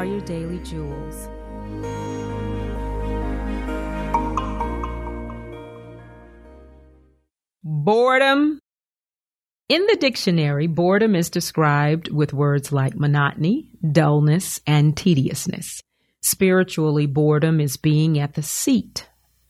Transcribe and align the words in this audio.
are 0.00 0.06
your 0.06 0.20
daily 0.22 0.58
jewels. 0.60 1.28
Boredom. 7.62 8.60
In 9.68 9.86
the 9.86 9.98
dictionary, 10.00 10.68
boredom 10.68 11.14
is 11.14 11.28
described 11.28 12.10
with 12.10 12.32
words 12.32 12.72
like 12.72 12.94
monotony, 12.94 13.72
dullness, 13.92 14.58
and 14.66 14.96
tediousness. 14.96 15.82
Spiritually, 16.22 17.04
boredom 17.04 17.60
is 17.60 17.76
being 17.76 18.18
at 18.18 18.32
the 18.32 18.42
seat 18.42 19.06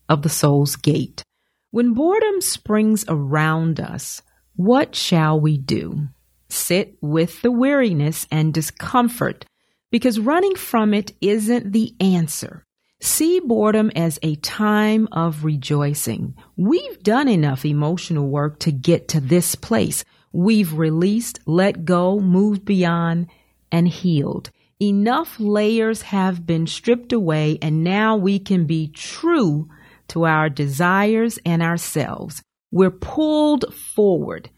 of 0.09 0.21
the 0.21 0.27
soul's 0.29 0.75
gate. 0.75 1.23
When 1.69 1.93
boredom 1.93 2.41
springs 2.41 3.05
around 3.07 3.79
us, 3.79 4.21
what 4.57 4.95
shall 4.95 5.39
we 5.39 5.57
do? 5.57 6.09
Sit 6.49 6.97
with 6.99 7.41
the 7.41 7.53
weariness 7.53 8.27
and 8.29 8.53
discomfort 8.53 9.45
because 9.91 10.19
running 10.19 10.55
from 10.55 10.93
it 10.93 11.13
isn't 11.21 11.71
the 11.71 11.93
answer. 11.99 12.65
See 13.01 13.39
boredom 13.39 13.91
as 13.95 14.19
a 14.21 14.35
time 14.35 15.07
of 15.11 15.43
rejoicing. 15.43 16.35
We've 16.55 17.01
done 17.01 17.27
enough 17.27 17.65
emotional 17.65 18.27
work 18.27 18.59
to 18.59 18.71
get 18.71 19.07
to 19.09 19.19
this 19.19 19.55
place. 19.55 20.05
We've 20.31 20.73
released, 20.73 21.39
let 21.45 21.83
go, 21.83 22.19
moved 22.19 22.63
beyond, 22.63 23.27
and 23.71 23.87
healed. 23.87 24.51
Enough 24.79 25.39
layers 25.39 26.03
have 26.03 26.45
been 26.45 26.67
stripped 26.67 27.11
away, 27.11 27.57
and 27.61 27.83
now 27.83 28.15
we 28.15 28.39
can 28.39 28.65
be 28.65 28.87
true 28.87 29.67
to 30.09 30.25
our 30.25 30.49
desires 30.49 31.39
and 31.45 31.61
ourselves. 31.61 32.41
We're 32.71 32.91
pulled 32.91 33.73
forward. 33.73 34.49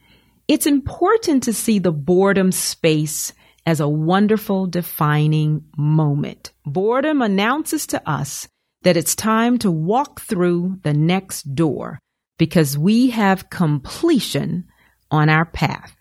It's 0.47 0.67
important 0.67 1.43
to 1.43 1.53
see 1.53 1.79
the 1.79 1.91
boredom 1.91 2.51
space 2.51 3.33
as 3.65 3.79
a 3.79 3.87
wonderful 3.87 4.67
defining 4.67 5.63
moment. 5.77 6.51
Boredom 6.65 7.21
announces 7.21 7.87
to 7.87 8.09
us 8.09 8.47
that 8.83 8.97
it's 8.97 9.15
time 9.15 9.57
to 9.59 9.71
walk 9.71 10.21
through 10.21 10.79
the 10.83 10.93
next 10.93 11.55
door 11.55 11.99
because 12.37 12.77
we 12.77 13.09
have 13.09 13.49
completion 13.49 14.65
on 15.09 15.29
our 15.29 15.45
path. 15.45 15.95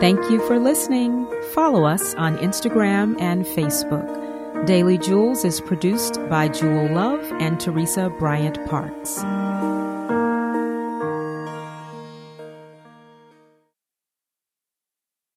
Thank 0.00 0.30
you 0.30 0.40
for 0.46 0.58
listening. 0.58 1.26
Follow 1.52 1.84
us 1.84 2.14
on 2.14 2.38
Instagram 2.38 3.20
and 3.20 3.44
Facebook. 3.44 4.66
Daily 4.66 4.96
Jewels 4.96 5.44
is 5.44 5.60
produced 5.60 6.14
by 6.30 6.48
Jewel 6.48 6.88
Love 6.88 7.20
and 7.38 7.60
Teresa 7.60 8.08
Bryant 8.18 8.64
Parks. 8.66 9.22